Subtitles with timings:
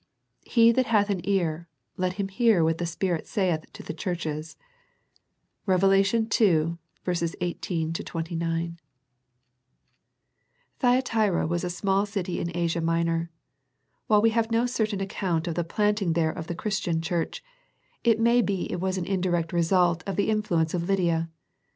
[0.47, 4.57] He that hath an ear, let him hear what the Spirit saith to the churches."
[5.67, 5.83] Rev.
[5.83, 7.89] ii: 18 29.
[7.91, 8.77] VI THE
[10.79, 13.29] THYATIRA LETTER npHYATIRA was a small city in Asia ^^ Minor.
[14.07, 17.43] While we have no certain account of the planting there of the Christian Church,
[18.03, 21.29] it may be it was an indirect result of the in fluence of Lydia.